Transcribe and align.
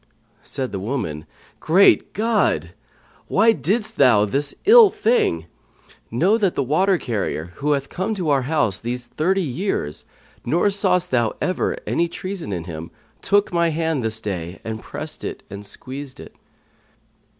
Said 0.41 0.71
the 0.71 0.79
woman, 0.79 1.27
"Great 1.59 2.11
God! 2.13 2.71
Why 3.27 3.51
didst 3.51 3.97
thou 3.97 4.25
this 4.25 4.55
ill 4.65 4.89
thing? 4.89 5.45
Know 6.09 6.39
that 6.39 6.55
the 6.55 6.63
water 6.63 6.97
carrier, 6.97 7.51
who 7.57 7.73
hath 7.73 7.87
come 7.87 8.15
to 8.15 8.29
our 8.31 8.41
house 8.41 8.79
these 8.79 9.05
thirty 9.05 9.43
years, 9.43 10.05
nor 10.43 10.71
sawst 10.71 11.11
thou 11.11 11.35
ever 11.39 11.77
any 11.85 12.07
treason 12.07 12.51
in 12.51 12.63
him 12.63 12.89
took 13.21 13.53
my 13.53 13.69
hand 13.69 14.03
this 14.03 14.19
day 14.19 14.59
and 14.63 14.81
pressed 14.81 15.23
and 15.23 15.67
squeezed 15.67 16.19
it." 16.19 16.35